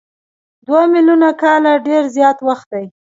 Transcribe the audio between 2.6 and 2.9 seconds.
دی.